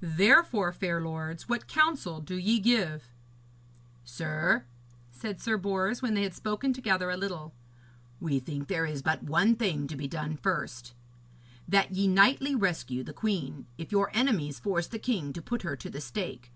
Therefore, 0.00 0.72
fair 0.72 0.98
lords, 1.02 1.46
what 1.46 1.66
counsel 1.68 2.22
do 2.22 2.36
ye 2.38 2.58
give?' 2.58 3.10
'Sir,' 4.02 4.64
said 5.12 5.42
Sir 5.42 5.58
Bors, 5.58 6.00
when 6.00 6.14
they 6.14 6.22
had 6.22 6.32
spoken 6.32 6.72
together 6.72 7.10
a 7.10 7.18
little, 7.18 7.52
'we 8.18 8.38
think 8.38 8.68
there 8.68 8.86
is 8.86 9.02
but 9.02 9.22
one 9.24 9.54
thing 9.56 9.86
to 9.88 9.94
be 9.94 10.08
done 10.08 10.38
first: 10.38 10.94
that 11.68 11.92
ye 11.92 12.08
knightly 12.08 12.54
rescue 12.54 13.04
the 13.04 13.12
queen, 13.12 13.66
if 13.76 13.92
your 13.92 14.10
enemies 14.14 14.58
force 14.58 14.86
the 14.86 14.98
king 14.98 15.34
to 15.34 15.42
put 15.42 15.60
her 15.60 15.76
to 15.76 15.90
the 15.90 16.00
stake. 16.00 16.50